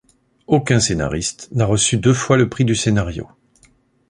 [0.47, 3.29] Aucun scénariste n'a reçu deux fois le Prix du Scénario.